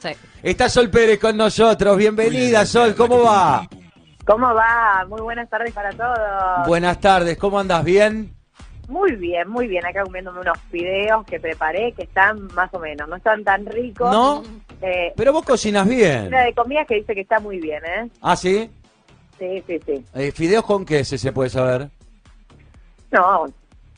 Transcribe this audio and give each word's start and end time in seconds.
Sí. 0.00 0.08
Está 0.42 0.68
Sol 0.68 0.90
Pérez 0.90 1.18
con 1.18 1.36
nosotros. 1.36 1.96
Bienvenida, 1.96 2.64
Sol. 2.64 2.94
¿Cómo 2.94 3.22
va? 3.22 3.68
¿Cómo 4.26 4.54
va? 4.54 5.04
Muy 5.08 5.20
buenas 5.20 5.48
tardes 5.50 5.72
para 5.72 5.90
todos. 5.90 6.66
Buenas 6.66 6.98
tardes. 7.00 7.36
¿Cómo 7.36 7.58
andas? 7.58 7.84
¿Bien? 7.84 8.34
Muy 8.88 9.14
bien, 9.16 9.48
muy 9.48 9.68
bien. 9.68 9.84
Acá 9.86 10.02
comiéndome 10.02 10.40
unos 10.40 10.58
fideos 10.70 11.24
que 11.26 11.38
preparé 11.38 11.92
que 11.92 12.02
están 12.04 12.46
más 12.54 12.72
o 12.72 12.78
menos. 12.78 13.08
No 13.08 13.16
están 13.16 13.44
tan 13.44 13.66
ricos. 13.66 14.10
¿No? 14.10 14.42
Eh, 14.82 15.12
Pero 15.16 15.32
vos 15.32 15.44
cocinas 15.44 15.86
bien. 15.86 16.28
una 16.28 16.42
de 16.44 16.54
comidas 16.54 16.86
que 16.86 16.96
dice 16.96 17.14
que 17.14 17.20
está 17.20 17.38
muy 17.38 17.60
bien, 17.60 17.82
¿eh? 17.84 18.08
¿Ah, 18.22 18.34
sí? 18.36 18.70
Sí, 19.38 19.62
sí, 19.66 19.78
sí. 19.86 20.04
Eh, 20.14 20.32
¿Fideos 20.32 20.64
con 20.64 20.84
qué, 20.84 21.04
si 21.04 21.18
se 21.18 21.32
puede 21.32 21.50
saber? 21.50 21.88
No, 23.10 23.46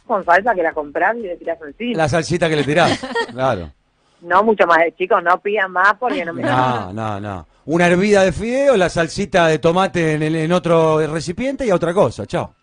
con 0.06 0.24
salsa 0.24 0.54
que 0.54 0.62
la 0.62 0.72
compras 0.72 1.16
y 1.16 1.22
le 1.22 1.36
tiras 1.36 1.58
encima. 1.66 1.96
La 1.98 2.08
salsita 2.08 2.48
que 2.48 2.56
le 2.56 2.64
tirás. 2.64 3.00
Claro. 3.32 3.70
No 4.22 4.42
mucho 4.44 4.66
más, 4.66 4.78
chicos, 4.96 5.22
no 5.22 5.38
pidan 5.40 5.70
más 5.72 5.94
porque 5.98 6.24
no 6.24 6.32
me 6.32 6.42
No, 6.42 6.92
no, 6.92 7.20
no. 7.20 7.46
Una 7.66 7.86
hervida 7.86 8.22
de 8.22 8.32
fideos, 8.32 8.76
la 8.78 8.88
salsita 8.88 9.46
de 9.48 9.58
tomate 9.58 10.14
en, 10.14 10.22
el- 10.22 10.36
en 10.36 10.52
otro 10.52 11.04
recipiente 11.06 11.66
y 11.66 11.70
a 11.70 11.74
otra 11.74 11.92
cosa. 11.92 12.26
Chao. 12.26 12.54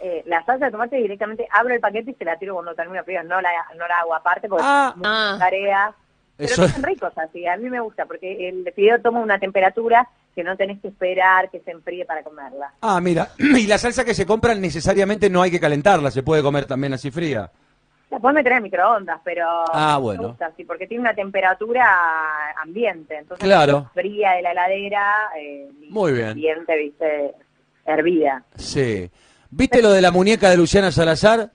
Eh, 0.00 0.22
la 0.26 0.44
salsa 0.44 0.66
de 0.66 0.70
tomate 0.72 0.96
directamente 0.96 1.46
abro 1.50 1.74
el 1.74 1.80
paquete 1.80 2.10
y 2.12 2.14
se 2.14 2.24
la 2.24 2.36
tiro 2.38 2.54
cuando 2.54 2.74
termino 2.74 3.02
frío. 3.04 3.22
No 3.24 3.40
la, 3.40 3.50
no 3.76 3.86
la 3.88 3.98
hago 4.00 4.14
aparte 4.14 4.48
porque 4.48 4.64
Ah. 4.66 4.94
es 4.96 5.02
Ah. 5.04 5.36
tarea. 5.38 5.92
Pero 6.36 6.52
Eso- 6.52 6.68
son 6.68 6.82
ricos 6.82 7.12
así, 7.16 7.46
a 7.46 7.56
mí 7.56 7.70
me 7.70 7.80
gusta 7.80 8.04
porque 8.04 8.48
el 8.48 8.70
fideo 8.74 9.00
toma 9.00 9.20
una 9.20 9.38
temperatura 9.38 10.06
que 10.34 10.44
no 10.44 10.54
tenés 10.56 10.80
que 10.82 10.88
esperar 10.88 11.48
que 11.50 11.60
se 11.60 11.70
enfríe 11.70 12.04
para 12.04 12.22
comerla. 12.22 12.72
Ah, 12.82 13.00
mira. 13.00 13.30
Y 13.38 13.66
la 13.66 13.78
salsa 13.78 14.04
que 14.04 14.12
se 14.14 14.26
compra 14.26 14.54
necesariamente 14.54 15.30
no 15.30 15.40
hay 15.40 15.50
que 15.50 15.58
calentarla, 15.58 16.10
se 16.10 16.22
puede 16.22 16.42
comer 16.42 16.66
también 16.66 16.92
así 16.92 17.10
fría. 17.10 17.50
Puedes 18.20 18.34
meter 18.34 18.52
en 18.52 18.62
microondas, 18.62 19.20
pero 19.24 19.46
Ah, 19.72 19.96
me 19.98 20.02
bueno. 20.02 20.28
gusta 20.28 20.46
así, 20.46 20.64
porque 20.64 20.86
tiene 20.86 21.02
una 21.02 21.14
temperatura 21.14 21.86
ambiente, 22.62 23.16
entonces 23.18 23.44
Claro. 23.44 23.90
fría 23.94 24.32
de 24.32 24.42
la 24.42 24.52
heladera, 24.52 25.14
eh, 25.38 25.68
Muy 25.90 26.12
bien. 26.12 26.28
ambiente, 26.30 26.76
viste, 26.76 27.34
hervida. 27.84 28.42
Sí. 28.56 29.10
¿Viste 29.50 29.82
lo 29.82 29.90
de 29.92 30.00
la 30.02 30.10
muñeca 30.10 30.50
de 30.50 30.56
Luciana 30.56 30.90
Salazar? 30.90 31.50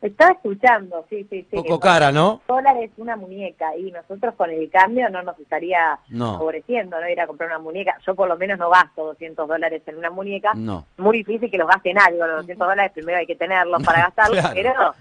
Estaba 0.00 0.32
escuchando, 0.32 1.06
sí, 1.08 1.24
sí, 1.30 1.46
sí. 1.48 1.56
Poco 1.56 1.78
cara, 1.78 2.10
¿no? 2.10 2.42
dólares 2.48 2.90
una 2.96 3.14
muñeca 3.16 3.76
y 3.76 3.92
nosotros 3.92 4.34
con 4.34 4.50
el 4.50 4.68
cambio 4.68 5.08
no 5.10 5.22
nos 5.22 5.38
estaría 5.38 5.96
No. 6.08 6.38
favoreciendo, 6.38 7.00
¿no? 7.00 7.08
Ir 7.08 7.20
a 7.20 7.26
comprar 7.28 7.48
una 7.50 7.60
muñeca. 7.60 7.96
Yo 8.04 8.16
por 8.16 8.26
lo 8.28 8.36
menos 8.36 8.58
no 8.58 8.68
gasto 8.68 9.04
200 9.06 9.46
dólares 9.46 9.80
en 9.86 9.96
una 9.98 10.10
muñeca. 10.10 10.54
No. 10.56 10.86
Muy 10.98 11.18
difícil 11.18 11.48
que 11.48 11.56
los 11.56 11.68
gaste 11.68 11.90
en 11.90 12.00
algo. 12.00 12.26
Los 12.26 12.38
200 12.38 12.66
dólares 12.66 12.90
primero 12.92 13.18
hay 13.18 13.26
que 13.26 13.36
tenerlos 13.36 13.80
para 13.84 14.00
gastarlos, 14.06 14.38
Claro. 14.52 14.54
pero 14.56 14.94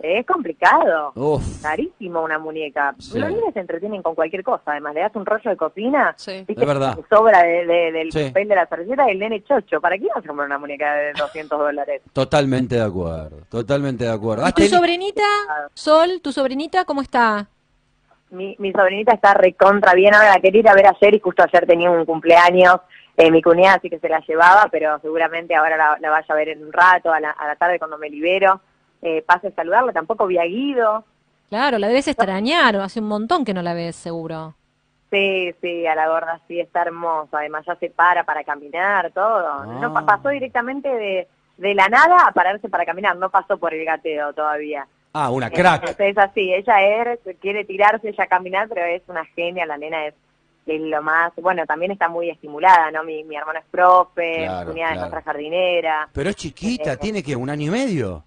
es 0.00 0.26
complicado. 0.26 1.12
Uf. 1.14 1.62
Carísimo 1.62 2.22
una 2.22 2.38
muñeca. 2.38 2.94
Sí. 2.98 3.18
Los 3.18 3.30
niños 3.30 3.52
se 3.52 3.60
entretienen 3.60 4.02
con 4.02 4.14
cualquier 4.14 4.42
cosa. 4.42 4.62
Además, 4.66 4.94
le 4.94 5.00
das 5.00 5.14
un 5.16 5.26
rollo 5.26 5.50
de 5.50 5.56
cocina, 5.56 6.14
Sí. 6.16 6.44
Es 6.46 6.56
verdad. 6.56 6.98
sobra 7.10 7.42
de- 7.42 7.66
de- 7.66 7.92
del 7.92 8.12
Sí. 8.12 8.24
papel 8.28 8.48
de 8.48 8.54
la 8.56 8.66
servilleta 8.66 9.08
y 9.08 9.12
el 9.12 9.18
nene 9.18 9.42
chocho. 9.44 9.80
¿Para 9.80 9.98
qué 9.98 10.06
vas 10.14 10.24
a 10.24 10.26
comprar 10.26 10.46
una 10.46 10.58
muñeca 10.58 10.94
de 10.94 11.12
200 11.14 11.58
dólares? 11.58 12.02
Totalmente 12.12 12.76
de 12.76 12.82
acuerdo, 12.82 13.38
totalmente 13.48 14.04
de 14.04 14.10
acuerdo. 14.10 14.44
¿Has 14.44 14.54
¿Tu 14.54 14.64
sobrinita, 14.64 15.22
Sol, 15.74 16.20
tu 16.22 16.32
sobrinita, 16.32 16.84
cómo 16.84 17.00
está? 17.02 17.48
Mi, 18.30 18.54
mi 18.58 18.72
sobrinita 18.72 19.14
está 19.14 19.32
recontra 19.34 19.94
bien, 19.94 20.14
ahora 20.14 20.34
la 20.34 20.40
quería 20.40 20.60
ir 20.60 20.68
a 20.68 20.74
ver 20.74 20.86
ayer 20.86 21.14
y 21.14 21.20
justo 21.20 21.42
ayer 21.42 21.66
tenía 21.66 21.90
un 21.90 22.04
cumpleaños, 22.04 22.76
eh, 23.16 23.30
mi 23.30 23.40
cuñada 23.40 23.76
así 23.76 23.88
que 23.88 23.98
se 23.98 24.08
la 24.08 24.20
llevaba, 24.20 24.68
pero 24.70 24.98
seguramente 25.00 25.54
ahora 25.56 25.76
la, 25.78 25.96
la 25.98 26.10
vaya 26.10 26.26
a 26.28 26.34
ver 26.34 26.50
en 26.50 26.62
un 26.62 26.70
rato, 26.72 27.10
a 27.10 27.20
la, 27.20 27.30
a 27.30 27.46
la 27.46 27.56
tarde 27.56 27.78
cuando 27.78 27.96
me 27.96 28.10
libero, 28.10 28.60
eh, 29.02 29.22
pase 29.22 29.48
a 29.48 29.52
saludarla, 29.52 29.92
tampoco 29.92 30.26
vi 30.26 30.38
a 30.38 30.44
Guido, 30.44 31.04
Claro, 31.48 31.78
la 31.78 31.88
debes 31.88 32.06
extrañar, 32.08 32.76
hace 32.76 33.00
un 33.00 33.08
montón 33.08 33.44
que 33.44 33.54
no 33.54 33.62
la 33.62 33.72
ves, 33.72 33.96
seguro. 33.96 34.54
sí, 35.10 35.54
sí, 35.62 35.86
a 35.86 35.94
la 35.94 36.08
gorda 36.08 36.40
sí, 36.46 36.60
está 36.60 36.82
hermosa, 36.82 37.38
además 37.38 37.64
ya 37.66 37.74
se 37.76 37.88
para 37.90 38.24
para 38.24 38.44
caminar, 38.44 39.10
todo, 39.12 39.64
no, 39.64 39.92
Ah. 39.96 40.04
pasó 40.06 40.28
directamente 40.28 40.88
de, 40.88 41.26
de 41.56 41.74
la 41.74 41.88
nada 41.88 42.26
a 42.28 42.32
pararse 42.32 42.68
para 42.68 42.84
caminar, 42.84 43.16
no 43.16 43.30
pasó 43.30 43.56
por 43.56 43.72
el 43.72 43.84
gateo 43.86 44.32
todavía. 44.34 44.86
Ah, 45.14 45.30
una 45.30 45.46
Eh, 45.46 45.52
crack. 45.52 45.98
Es 45.98 46.18
así, 46.18 46.52
ella 46.52 46.82
es, 46.82 47.20
quiere 47.40 47.64
tirarse 47.64 48.10
ella 48.10 48.24
a 48.24 48.26
caminar, 48.26 48.68
pero 48.68 48.84
es 48.84 49.02
una 49.08 49.24
genia, 49.24 49.64
la 49.64 49.78
nena 49.78 50.04
es, 50.06 50.14
es 50.66 50.80
lo 50.82 51.00
más, 51.02 51.32
bueno, 51.36 51.64
también 51.64 51.92
está 51.92 52.08
muy 52.08 52.28
estimulada, 52.28 52.90
¿no? 52.90 53.02
Mi, 53.04 53.24
mi 53.24 53.36
hermano 53.36 53.58
es 53.60 53.64
profe, 53.70 54.44
Claro, 54.44 54.66
mi 54.66 54.72
cuñada 54.74 54.92
es 54.92 54.98
nuestra 55.00 55.22
jardinera. 55.22 56.08
Pero 56.12 56.28
es 56.28 56.36
chiquita, 56.36 56.92
Eh, 56.92 56.96
tiene 56.98 57.22
que 57.22 57.34
un 57.34 57.48
año 57.48 57.68
y 57.68 57.70
medio. 57.70 58.24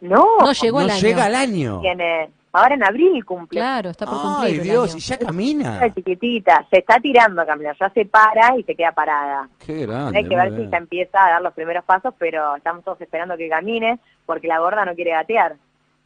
No, 0.00 0.38
No 0.40 0.52
llegó 0.52 0.80
no 0.80 0.84
el 0.86 0.90
año. 0.92 1.00
llega 1.00 1.24
al 1.24 1.34
año. 1.34 1.80
tiene, 1.80 2.30
ahora 2.52 2.74
en 2.74 2.84
abril 2.84 3.24
cumple. 3.24 3.58
Claro, 3.60 3.90
está 3.90 4.04
por 4.06 4.16
Ay, 4.18 4.22
cumplir 4.22 4.56
el 4.60 4.62
Dios, 4.62 4.90
año. 4.90 4.98
y 4.98 5.00
ya 5.00 5.18
camina. 5.18 5.84
Es 5.86 5.94
chiquitita, 5.94 6.66
se 6.70 6.78
está 6.78 7.00
tirando 7.00 7.42
a 7.42 7.46
caminar, 7.46 7.76
ya 7.80 7.88
se 7.90 8.04
para 8.04 8.56
y 8.58 8.62
se 8.64 8.74
queda 8.74 8.92
parada. 8.92 9.48
Qué 9.64 9.86
grande. 9.86 10.18
Hay 10.18 10.28
que 10.28 10.36
ver 10.36 10.54
si 10.56 10.68
ya 10.68 10.76
empieza 10.78 11.24
a 11.26 11.30
dar 11.32 11.42
los 11.42 11.54
primeros 11.54 11.84
pasos, 11.84 12.14
pero 12.18 12.56
estamos 12.56 12.84
todos 12.84 13.00
esperando 13.00 13.36
que 13.36 13.48
camine, 13.48 13.98
porque 14.26 14.48
la 14.48 14.58
gorda 14.58 14.84
no 14.84 14.94
quiere 14.94 15.12
gatear. 15.12 15.56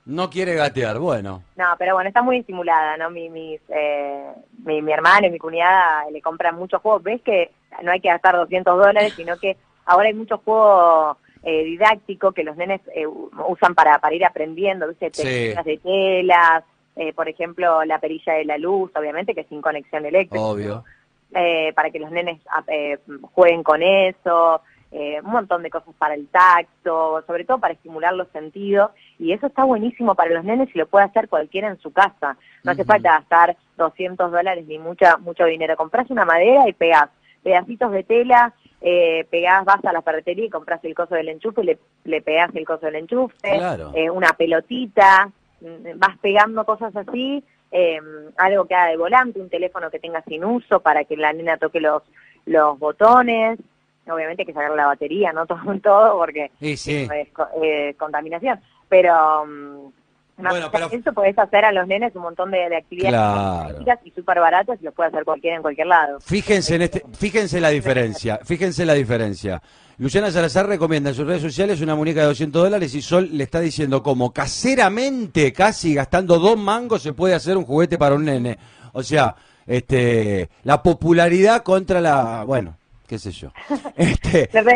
No 0.07 0.31
quiere 0.31 0.55
gatear, 0.55 0.99
bueno. 0.99 1.43
No, 1.57 1.67
pero 1.79 1.95
bueno, 1.95 2.09
está 2.09 2.23
muy 2.23 2.39
estimulada, 2.39 2.97
¿no? 2.97 3.11
Mi, 3.11 3.29
mis, 3.29 3.61
eh, 3.69 4.25
mi, 4.65 4.81
mi 4.83 4.93
hermano 4.93 5.27
y 5.27 5.31
mi 5.31 5.39
cuñada 5.39 6.05
le 6.11 6.23
compran 6.23 6.57
muchos 6.57 6.81
juegos. 6.81 7.03
¿Ves 7.03 7.21
que 7.23 7.51
no 7.83 7.93
hay 7.93 8.01
que 8.01 8.09
gastar 8.09 8.35
200 8.37 8.77
dólares, 8.79 9.13
sino 9.15 9.37
que 9.39 9.57
ahora 9.85 10.09
hay 10.09 10.15
muchos 10.15 10.41
juegos 10.43 11.19
eh, 11.43 11.65
didácticos 11.65 12.35
que 12.35 12.45
los 12.45 12.57
nenes 12.57 12.81
eh, 12.95 13.07
usan 13.07 13.75
para, 13.75 13.99
para 13.99 14.15
ir 14.15 14.25
aprendiendo, 14.25 14.89
¿viste? 14.89 15.11
Sí. 15.13 15.55
De 15.65 15.79
telas, 15.79 16.65
eh, 16.97 17.13
por 17.15 17.29
ejemplo, 17.29 17.85
la 17.85 17.99
perilla 17.99 18.35
de 18.35 18.45
la 18.45 18.59
luz, 18.59 18.91
obviamente 18.95 19.35
que 19.35 19.45
sin 19.45 19.63
conexión 19.63 20.05
eléctrica. 20.05 20.45
Obvio. 20.45 20.85
eh, 21.35 21.73
para 21.75 21.91
que 21.91 21.99
los 21.99 22.11
nenes 22.11 22.41
ah, 22.51 22.65
eh, 22.67 22.99
jueguen 23.33 23.63
con 23.63 23.83
eso, 23.83 24.61
un 24.93 25.31
montón 25.31 25.63
de 25.63 25.71
cosas 25.71 25.95
para 25.97 26.15
el 26.15 26.27
tacto, 26.27 27.23
sobre 27.25 27.45
todo 27.45 27.59
para 27.59 27.75
estimular 27.75 28.13
los 28.13 28.27
sentidos, 28.33 28.91
y 29.21 29.33
eso 29.33 29.47
está 29.47 29.63
buenísimo 29.63 30.17
para 30.17 30.35
los 30.35 30.45
nenes 30.45 30.69
y 30.75 30.79
lo 30.79 30.87
puede 30.89 31.05
hacer 31.05 31.29
cualquiera 31.29 31.69
en 31.69 31.79
su 31.79 31.93
casa. 31.93 32.37
No 32.65 32.73
hace 32.73 32.85
falta 32.85 33.13
gastar 33.13 33.57
200 33.77 34.33
dólares 34.33 34.67
ni 34.67 34.79
mucha, 34.79 35.17
mucho 35.19 35.45
dinero. 35.45 35.77
Compras 35.77 36.11
una 36.11 36.25
madera 36.25 36.69
y 36.69 36.73
pegás 36.73 37.09
pedacitos 37.45 37.93
de 37.93 38.03
tela, 38.03 38.53
eh, 38.81 39.27
pegás, 39.31 39.65
vas 39.65 39.85
a 39.85 39.93
la 39.93 40.03
ferretería 40.03 40.47
y 40.47 40.51
compras 40.51 40.81
el 40.85 40.95
coso 40.95 41.15
del 41.15 41.29
enchufe 41.29 41.63
le, 41.65 41.79
le 42.05 42.23
pegás 42.23 42.51
el 42.55 42.65
coso 42.67 42.87
del 42.87 42.97
enchufe, 42.97 43.37
Claro. 43.41 43.93
eh, 43.95 44.09
una 44.11 44.33
pelotita, 44.33 45.31
mm, 45.61 45.99
vas 45.99 46.17
pegando 46.21 46.65
cosas 46.65 46.95
así, 46.97 47.45
eh, 47.73 48.01
algo 48.37 48.65
que 48.67 48.75
haga 48.75 48.91
de 48.91 48.97
volante, 48.97 49.41
un 49.41 49.49
teléfono 49.51 49.91
que 49.91 49.99
tenga 50.01 50.23
sin 50.23 50.45
uso 50.45 50.81
para 50.81 51.05
que 51.05 51.17
la 51.17 51.33
nena 51.33 51.57
toque 51.57 51.81
los, 51.81 52.03
los 52.47 52.79
botones, 52.79 53.59
obviamente 54.09 54.43
hay 54.43 54.47
que 54.47 54.53
sacar 54.55 54.73
la 54.75 54.87
batería, 54.87 55.33
no 55.33 55.47
todo, 55.47 55.61
todo 55.83 56.19
porque 56.19 56.51
Sí, 56.59 56.77
sí. 56.77 57.09
es 57.13 57.29
eh, 57.63 57.95
contaminación, 57.99 58.59
pero 58.89 59.45
mm, 59.47 59.93
más 60.43 60.53
Bueno, 60.53 60.71
pero- 60.73 60.91
eso 60.91 61.13
podés 61.13 61.39
hacer 61.39 61.65
a 61.65 61.73
los 61.73 61.87
nenes 61.87 62.15
un 62.17 62.23
montón 62.23 62.51
de, 62.51 62.69
de 62.69 62.77
actividades 62.77 63.13
Claro. 63.85 63.99
y 64.05 64.11
súper 64.13 64.41
baratas 64.41 64.79
y 64.81 64.85
los 64.85 64.95
puede 64.95 65.09
hacer 65.09 65.25
cualquiera 65.25 65.57
en 65.57 65.63
cualquier 65.63 65.87
lado. 65.87 66.21
Fíjense 66.21 66.75
en 66.77 66.83
este, 66.83 67.03
fíjense 67.19 67.61
la 67.61 67.69
diferencia, 67.71 68.39
fíjense 68.45 68.85
la 68.85 68.95
diferencia. 68.95 69.61
Luciana 69.99 70.31
Salazar 70.31 70.67
recomienda 70.67 71.11
en 71.11 71.15
sus 71.17 71.27
redes 71.27 71.43
sociales 71.43 71.81
una 71.83 71.95
muñeca 71.95 72.21
de 72.21 72.27
200 72.29 72.63
dólares 72.63 72.95
y 72.95 73.03
Sol 73.03 73.29
le 73.33 73.45
está 73.45 73.61
diciendo 73.61 74.03
como 74.03 74.33
caseramente, 74.33 75.53
casi 75.53 75.95
gastando 75.95 76.39
dos 76.39 76.57
mangos, 76.57 77.03
se 77.03 77.13
puede 77.13 77.35
hacer 77.35 77.57
un 77.57 77.65
juguete 77.65 77.99
para 77.99 78.15
un 78.15 78.25
nene. 78.25 78.57
O 78.93 79.03
sea, 79.03 79.35
este, 79.67 80.49
la 80.65 80.83
popularidad 80.83 81.63
contra 81.63 82.01
la, 82.01 82.45
bueno, 82.45 82.77
qué 83.07 83.19
sé 83.19 83.31
yo. 83.31 83.51
Este, 83.97 84.49
Pero, 84.51 84.71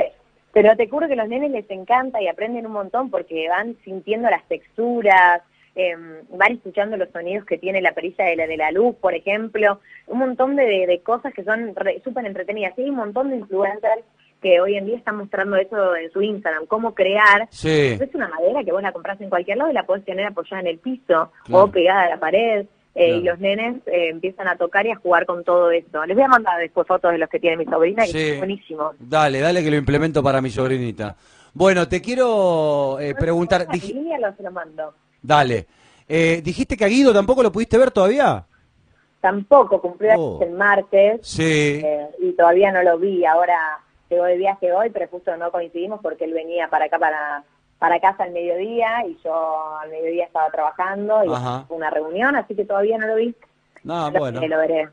pero 0.52 0.76
te 0.76 0.88
juro 0.88 1.06
que 1.08 1.14
a 1.14 1.16
los 1.16 1.28
nenes 1.28 1.50
les 1.50 1.70
encanta 1.70 2.20
y 2.20 2.28
aprenden 2.28 2.66
un 2.66 2.72
montón 2.72 3.10
porque 3.10 3.48
van 3.48 3.76
sintiendo 3.82 4.28
las 4.28 4.44
texturas, 4.46 5.40
eh, 5.76 5.96
van 6.30 6.52
escuchando 6.52 6.96
los 6.96 7.08
sonidos 7.10 7.44
que 7.46 7.58
tiene 7.58 7.80
la 7.82 7.92
perilla 7.92 8.24
de 8.26 8.36
la, 8.36 8.46
de 8.46 8.56
la 8.56 8.70
luz, 8.70 8.94
por 8.96 9.14
ejemplo, 9.14 9.80
un 10.06 10.18
montón 10.18 10.56
de, 10.56 10.86
de- 10.86 11.00
cosas 11.00 11.32
que 11.34 11.44
son 11.44 11.74
súper 12.04 12.26
entretenidas. 12.26 12.72
Y 12.78 12.82
hay 12.82 12.90
un 12.90 12.96
montón 12.96 13.30
de 13.30 13.36
influencers 13.36 14.02
que 14.40 14.60
hoy 14.60 14.76
en 14.76 14.84
día 14.86 14.96
están 14.98 15.16
mostrando 15.16 15.56
eso 15.56 15.96
en 15.96 16.10
su 16.12 16.20
Instagram, 16.22 16.66
cómo 16.66 16.94
crear. 16.94 17.48
sí, 17.50 17.96
Es 18.00 18.14
una 18.14 18.28
madera 18.28 18.62
que 18.62 18.72
vos 18.72 18.82
la 18.82 18.92
compras 18.92 19.20
en 19.20 19.30
cualquier 19.30 19.56
lado 19.56 19.70
y 19.70 19.74
la 19.74 19.86
podés 19.86 20.04
tener 20.04 20.26
apoyada 20.26 20.60
en 20.60 20.66
el 20.66 20.78
piso 20.78 21.32
Claro. 21.44 21.64
o 21.64 21.70
pegada 21.70 22.02
a 22.02 22.08
la 22.10 22.20
pared. 22.20 22.66
eh, 22.94 23.06
Claro. 23.06 23.16
Y 23.16 23.22
los 23.24 23.38
nenes 23.40 23.76
eh, 23.86 24.10
empiezan 24.10 24.46
a 24.46 24.56
tocar 24.56 24.86
y 24.86 24.90
a 24.92 24.96
jugar 24.96 25.26
con 25.26 25.42
todo 25.42 25.70
eso. 25.72 26.04
Les 26.06 26.14
voy 26.14 26.24
a 26.24 26.28
mandar 26.28 26.60
después 26.60 26.86
fotos 26.86 27.10
de 27.10 27.18
los 27.18 27.28
que 27.28 27.40
tiene 27.40 27.56
mi 27.56 27.64
sobrina, 27.64 28.04
que 28.04 28.12
Sí. 28.12 28.28
son 28.30 28.38
buenísimos. 28.38 28.96
dale, 29.00 29.40
dale 29.40 29.64
que 29.64 29.70
lo 29.70 29.76
implemento 29.76 30.22
para 30.22 30.40
mi 30.40 30.50
sobrinita. 30.50 31.16
Bueno, 31.54 31.88
te 31.88 32.00
quiero 32.02 32.98
eh, 33.00 33.14
preguntar, 33.18 33.62
En 33.62 33.68
dij- 33.68 33.94
línea 33.94 34.18
lo 34.20 34.32
se 34.36 34.42
lo 34.44 34.50
mando. 34.52 34.94
Dale, 35.24 35.66
Eh, 36.06 36.42
dijiste 36.44 36.76
que 36.76 36.84
a 36.84 36.88
Guido 36.88 37.14
tampoco 37.14 37.42
lo 37.42 37.50
pudiste 37.50 37.78
ver 37.78 37.90
todavía. 37.90 38.44
Tampoco 39.22 39.80
cumplió 39.80 40.12
Oh. 40.18 40.42
el 40.42 40.50
martes 40.50 41.20
Sí. 41.22 41.80
eh, 41.82 42.08
y 42.20 42.32
todavía 42.32 42.70
no 42.72 42.82
lo 42.82 42.98
vi. 42.98 43.24
Ahora 43.24 43.56
llegó 44.10 44.24
de 44.24 44.36
viaje 44.36 44.70
hoy, 44.70 44.90
pero 44.90 45.08
justo 45.08 45.34
no 45.38 45.50
coincidimos 45.50 46.00
porque 46.02 46.24
él 46.26 46.34
venía 46.34 46.68
para 46.68 46.84
acá, 46.84 46.98
para, 46.98 47.42
para 47.78 47.98
casa 48.00 48.24
al 48.24 48.32
mediodía 48.32 49.06
y 49.08 49.16
yo 49.24 49.78
al 49.78 49.88
mediodía 49.90 50.26
estaba 50.26 50.50
trabajando 50.50 51.24
y 51.24 51.32
Ajá. 51.32 51.64
fue 51.66 51.76
una 51.78 51.88
reunión, 51.88 52.36
así 52.36 52.54
que 52.54 52.66
todavía 52.66 52.98
no 52.98 53.06
lo 53.06 53.16
vi. 53.16 53.34
No, 53.82 54.08
Pero 54.08 54.20
bueno. 54.20 54.40
que 54.40 54.48
lo 54.48 54.58
veré. 54.58 54.88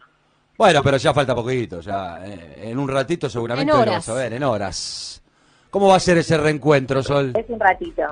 Bueno, 0.57 0.81
pero 0.81 0.95
ya 0.95 1.13
falta 1.13 1.35
poquito, 1.35 1.81
ya 1.81 2.25
eh, 2.25 2.69
en 2.69 2.79
un 2.79 2.87
ratito 2.87 3.29
seguramente 3.29 3.73
En 3.73 3.79
lo 3.85 3.91
vas 3.91 4.07
a 4.07 4.13
ver, 4.13 4.31
en 4.31 4.43
horas. 4.43 5.21
¿Cómo 5.69 5.89
va 5.89 5.95
a 5.95 5.99
ser 5.99 6.17
ese 6.19 6.37
reencuentro, 6.37 7.03
Sol? 7.03 7.33
Es 7.35 7.49
un 7.49 7.59
ratito. 7.59 8.03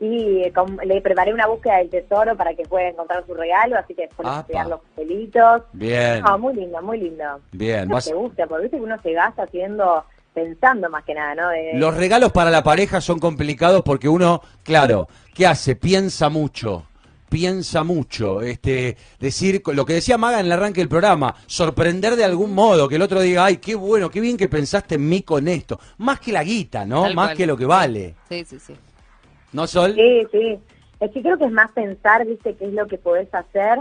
Y 0.00 0.42
eh, 0.44 0.52
com- 0.54 0.78
le 0.84 1.00
preparé 1.00 1.34
una 1.34 1.46
búsqueda 1.48 1.78
del 1.78 1.90
tesoro 1.90 2.36
para 2.36 2.54
que 2.54 2.62
pueda 2.64 2.88
encontrar 2.88 3.24
su 3.26 3.34
regalo, 3.34 3.76
así 3.78 3.94
que 3.94 4.02
después 4.02 4.26
le 4.26 4.30
voy 4.30 4.40
a 4.40 4.46
pegar 4.46 4.66
los 4.68 4.80
pelitos. 4.94 5.62
Bien, 5.72 6.20
No, 6.22 6.38
muy 6.38 6.54
lindo, 6.54 6.80
muy 6.82 6.98
lindo. 6.98 7.24
bien. 7.52 7.88
Vas- 7.88 8.04
te 8.06 8.14
gusta, 8.14 8.46
porque 8.46 8.62
viste 8.64 8.76
que 8.76 8.82
uno 8.84 8.96
se 9.02 9.12
gasta 9.12 9.42
haciendo, 9.42 10.04
pensando 10.32 10.88
más 10.88 11.02
que 11.04 11.14
nada, 11.14 11.34
¿no? 11.34 11.48
De- 11.48 11.72
Los 11.74 11.96
regalos 11.96 12.30
para 12.30 12.50
la 12.50 12.62
pareja 12.62 13.00
son 13.00 13.18
complicados 13.18 13.82
porque 13.82 14.08
uno, 14.08 14.40
claro, 14.62 15.08
¿qué 15.34 15.46
hace? 15.48 15.74
Piensa 15.74 16.28
mucho. 16.28 16.84
Piensa 17.28 17.84
mucho, 17.84 18.40
este, 18.40 18.96
decir 19.20 19.60
lo 19.66 19.84
que 19.84 19.92
decía 19.92 20.16
Maga 20.16 20.40
en 20.40 20.46
el 20.46 20.52
arranque 20.52 20.80
del 20.80 20.88
programa, 20.88 21.34
sorprender 21.46 22.16
de 22.16 22.24
algún 22.24 22.54
modo, 22.54 22.88
que 22.88 22.94
el 22.96 23.02
otro 23.02 23.20
diga, 23.20 23.44
ay, 23.44 23.58
qué 23.58 23.74
bueno, 23.74 24.08
qué 24.08 24.18
bien 24.20 24.38
que 24.38 24.48
pensaste 24.48 24.94
en 24.94 25.06
mí 25.06 25.20
con 25.20 25.46
esto. 25.46 25.78
Más 25.98 26.20
que 26.20 26.32
la 26.32 26.42
guita, 26.42 26.86
¿no? 26.86 27.02
Tal 27.02 27.14
Más 27.14 27.26
cual. 27.28 27.36
que 27.36 27.46
lo 27.46 27.56
que 27.58 27.66
vale. 27.66 28.14
Sí, 28.30 28.46
sí, 28.46 28.58
sí. 28.58 28.74
¿No, 29.52 29.66
Sol? 29.66 29.94
Sí, 29.94 30.26
sí. 30.30 30.58
Es 31.00 31.10
que 31.12 31.22
creo 31.22 31.38
que 31.38 31.44
es 31.44 31.52
más 31.52 31.70
pensar, 31.72 32.26
viste, 32.26 32.54
qué 32.56 32.66
es 32.66 32.72
lo 32.72 32.86
que 32.86 32.98
podés 32.98 33.32
hacer 33.32 33.78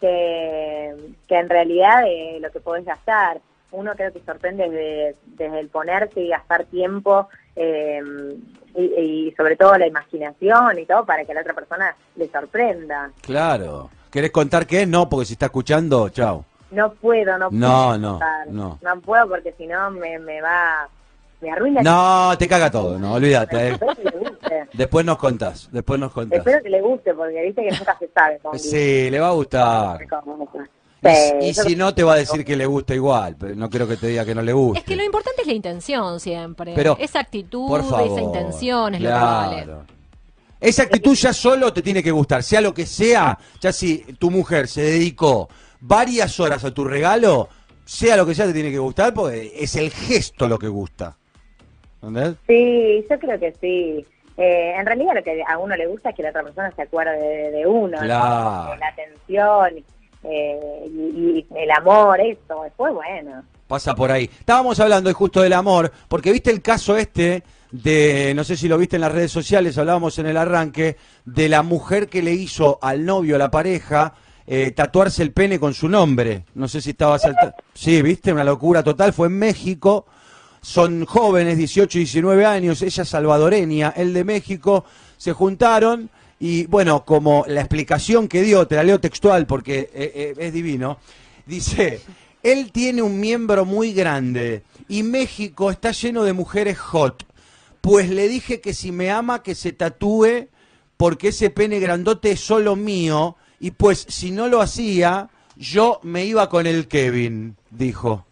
que, 0.00 0.94
que 1.28 1.38
en 1.38 1.48
realidad 1.48 2.04
eh, 2.06 2.38
lo 2.40 2.50
que 2.50 2.60
podés 2.60 2.84
gastar. 2.84 3.40
Uno 3.70 3.92
creo 3.94 4.12
que 4.12 4.20
sorprende 4.20 4.68
desde, 4.68 5.16
desde 5.26 5.60
el 5.60 5.68
ponerse 5.68 6.20
y 6.20 6.28
gastar 6.28 6.64
tiempo 6.66 7.28
eh, 7.56 8.02
y, 8.76 8.82
y 8.82 9.34
sobre 9.36 9.56
todo 9.56 9.76
la 9.76 9.86
imaginación 9.86 10.78
y 10.78 10.86
todo 10.86 11.04
para 11.04 11.24
que 11.24 11.32
a 11.32 11.34
la 11.34 11.40
otra 11.40 11.54
persona 11.54 11.94
le 12.16 12.28
sorprenda. 12.28 13.10
Claro. 13.20 13.90
¿Querés 14.10 14.30
contar 14.30 14.66
qué? 14.66 14.86
No, 14.86 15.08
porque 15.08 15.26
si 15.26 15.32
está 15.32 15.46
escuchando, 15.46 16.08
chao. 16.08 16.44
No 16.70 16.92
puedo, 16.94 17.36
no 17.36 17.50
puedo. 17.50 17.60
No, 17.60 17.98
no, 17.98 18.20
no. 18.48 18.78
No 18.80 19.00
puedo 19.00 19.28
porque 19.28 19.52
si 19.58 19.66
no 19.66 19.90
me, 19.90 20.18
me 20.18 20.40
va, 20.40 20.88
me 21.44 21.52
arruina. 21.52 21.80
No, 21.82 22.36
te 22.38 22.48
caga 22.48 22.70
todo, 22.70 22.98
no, 22.98 23.14
olvídate. 23.14 23.68
eh. 23.70 23.78
Después 24.72 25.04
nos 25.06 25.18
contás, 25.18 25.68
después 25.70 26.00
nos 26.00 26.12
contás. 26.12 26.38
Espero 26.38 26.62
que 26.62 26.70
le 26.70 26.80
guste 26.80 27.14
porque 27.14 27.42
viste 27.42 27.62
que 27.62 27.70
nunca 27.76 27.96
se 27.98 28.08
sabe. 28.08 28.38
con 28.40 28.58
Sí, 28.58 29.10
le 29.10 29.20
va 29.20 29.28
a 29.28 29.32
gustar. 29.32 30.00
Y, 31.40 31.48
y 31.48 31.54
si 31.54 31.76
no, 31.76 31.94
te 31.94 32.02
va 32.02 32.14
a 32.14 32.16
decir 32.16 32.44
que 32.44 32.56
le 32.56 32.64
gusta 32.64 32.94
igual, 32.94 33.36
pero 33.38 33.54
no 33.54 33.68
creo 33.68 33.86
que 33.86 33.96
te 33.98 34.06
diga 34.08 34.24
que 34.24 34.34
no 34.34 34.40
le 34.40 34.54
guste. 34.54 34.78
Es 34.78 34.84
que 34.86 34.96
lo 34.96 35.04
importante 35.04 35.42
es 35.42 35.46
la 35.46 35.52
intención 35.52 36.18
siempre. 36.18 36.72
Pero, 36.74 36.96
esa 36.98 37.20
actitud, 37.20 37.68
Por 37.68 37.84
favor. 37.84 38.10
esa 38.10 38.22
intención 38.22 38.94
es 38.94 39.02
lo 39.02 39.08
que 39.08 39.14
vale. 39.14 39.66
Esa 40.60 40.84
actitud 40.84 41.14
ya 41.14 41.34
solo 41.34 41.74
te 41.74 41.82
tiene 41.82 42.02
que 42.02 42.10
gustar, 42.10 42.42
sea 42.42 42.62
lo 42.62 42.72
que 42.72 42.86
sea, 42.86 43.38
ya 43.60 43.70
si 43.70 43.98
tu 44.18 44.30
mujer 44.30 44.66
se 44.66 44.80
dedicó 44.80 45.50
varias 45.80 46.40
horas 46.40 46.64
a 46.64 46.72
tu 46.72 46.84
regalo, 46.84 47.50
sea 47.84 48.16
lo 48.16 48.24
que 48.24 48.34
sea 48.34 48.46
te 48.46 48.54
tiene 48.54 48.70
que 48.70 48.78
gustar, 48.78 49.12
porque 49.12 49.52
es 49.58 49.76
el 49.76 49.90
gesto 49.90 50.48
lo 50.48 50.58
que 50.58 50.68
gusta. 50.68 51.18
¿Entendés? 52.06 52.36
Sí, 52.46 53.04
yo 53.08 53.18
creo 53.18 53.38
que 53.38 53.54
sí. 53.60 54.06
Eh, 54.36 54.74
en 54.76 54.84
realidad 54.84 55.14
lo 55.14 55.22
que 55.22 55.42
a 55.46 55.58
uno 55.58 55.76
le 55.76 55.86
gusta 55.86 56.10
es 56.10 56.16
que 56.16 56.22
la 56.22 56.30
otra 56.30 56.42
persona 56.42 56.72
se 56.74 56.82
acuerde 56.82 57.18
de, 57.18 57.50
de 57.52 57.66
uno, 57.66 57.96
¿no? 57.96 58.04
Claro. 58.04 58.72
De 58.72 58.78
la 58.78 58.88
atención 58.88 59.84
eh, 60.24 60.86
y, 60.86 61.38
y 61.38 61.46
el 61.56 61.70
amor, 61.70 62.20
eso. 62.20 62.62
Después, 62.64 62.92
bueno. 62.92 63.42
Pasa 63.68 63.94
por 63.94 64.10
ahí. 64.10 64.24
Estábamos 64.24 64.78
hablando 64.80 65.12
justo 65.14 65.40
del 65.40 65.52
amor, 65.52 65.90
porque 66.08 66.32
viste 66.32 66.50
el 66.50 66.62
caso 66.62 66.96
este 66.96 67.42
de, 67.70 68.32
no 68.36 68.44
sé 68.44 68.56
si 68.56 68.68
lo 68.68 68.78
viste 68.78 68.96
en 68.96 69.02
las 69.02 69.12
redes 69.12 69.32
sociales, 69.32 69.78
hablábamos 69.78 70.18
en 70.18 70.26
el 70.26 70.36
arranque, 70.36 70.96
de 71.24 71.48
la 71.48 71.62
mujer 71.62 72.08
que 72.08 72.22
le 72.22 72.32
hizo 72.32 72.78
al 72.82 73.04
novio, 73.04 73.36
a 73.36 73.38
la 73.38 73.50
pareja, 73.50 74.14
eh, 74.46 74.70
tatuarse 74.72 75.22
el 75.22 75.32
pene 75.32 75.58
con 75.58 75.74
su 75.74 75.88
nombre. 75.88 76.44
No 76.54 76.68
sé 76.68 76.80
si 76.80 76.90
estaba 76.90 77.18
saltando. 77.18 77.54
Sí, 77.72 78.02
viste, 78.02 78.32
una 78.32 78.44
locura 78.44 78.82
total. 78.82 79.12
Fue 79.12 79.28
en 79.28 79.38
México. 79.38 80.06
Son 80.64 81.04
jóvenes, 81.04 81.58
18 81.58 81.98
y 81.98 82.00
19 82.00 82.46
años, 82.46 82.80
ella 82.80 83.04
salvadoreña, 83.04 83.92
él 83.94 84.14
de 84.14 84.24
México, 84.24 84.86
se 85.18 85.34
juntaron 85.34 86.08
y 86.40 86.64
bueno, 86.64 87.04
como 87.04 87.44
la 87.46 87.60
explicación 87.60 88.28
que 88.28 88.40
dio, 88.40 88.66
te 88.66 88.76
la 88.76 88.82
leo 88.82 88.98
textual 88.98 89.46
porque 89.46 89.90
eh, 89.92 90.12
eh, 90.14 90.34
es 90.38 90.52
divino, 90.54 90.96
dice, 91.44 92.00
él 92.42 92.72
tiene 92.72 93.02
un 93.02 93.20
miembro 93.20 93.66
muy 93.66 93.92
grande 93.92 94.62
y 94.88 95.02
México 95.02 95.70
está 95.70 95.90
lleno 95.90 96.24
de 96.24 96.32
mujeres 96.32 96.78
hot, 96.78 97.26
pues 97.82 98.08
le 98.08 98.26
dije 98.26 98.62
que 98.62 98.72
si 98.72 98.90
me 98.90 99.10
ama 99.10 99.42
que 99.42 99.54
se 99.54 99.72
tatúe 99.72 100.48
porque 100.96 101.28
ese 101.28 101.50
pene 101.50 101.78
grandote 101.78 102.30
es 102.30 102.40
solo 102.40 102.74
mío 102.74 103.36
y 103.60 103.72
pues 103.72 104.06
si 104.08 104.30
no 104.30 104.48
lo 104.48 104.62
hacía, 104.62 105.28
yo 105.56 106.00
me 106.02 106.24
iba 106.24 106.48
con 106.48 106.66
el 106.66 106.88
Kevin, 106.88 107.56
dijo. 107.70 108.24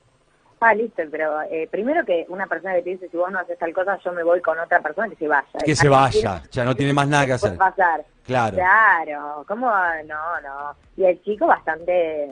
Ah, 0.65 0.75
listo, 0.75 1.03
pero 1.11 1.43
eh, 1.43 1.69
primero 1.71 2.05
que 2.05 2.25
una 2.29 2.47
persona 2.47 2.75
que 2.75 2.83
te 2.83 2.91
dice, 2.91 3.09
si 3.09 3.17
vos 3.17 3.31
no 3.33 3.41
haces 3.41 3.59
tal 3.59 3.73
cosa, 3.75 3.99
yo 3.99 4.13
me 4.13 4.23
voy 4.23 4.41
con 4.41 4.59
otra 4.59 4.81
persona, 4.81 5.09
que 5.09 5.17
se 5.17 5.27
vaya. 5.27 5.49
Que 5.65 5.75
se 5.75 5.89
vaya, 5.89 6.43
ya 6.51 6.65
no 6.65 6.77
tiene 6.77 6.93
más 6.93 7.09
nada 7.09 7.27
que 7.27 7.33
hacer. 7.33 7.57
Pasar. 7.57 8.05
Claro. 8.25 8.57
Claro, 8.57 9.45
¿cómo? 9.49 9.67
No, 10.07 10.41
no. 10.41 10.77
Y 10.97 11.05
el 11.05 11.21
chico 11.25 11.49
bastante 11.49 12.31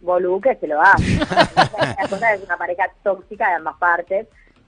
bolú 0.00 0.40
que 0.40 0.54
se 0.56 0.66
lo 0.66 0.80
hace. 0.80 1.18
La 1.98 2.08
cosa 2.08 2.32
es 2.32 2.42
una 2.42 2.56
pareja 2.56 2.84
tóxica 3.02 3.48
de 3.48 3.54
ambas 3.56 3.76
partes, 3.76 4.26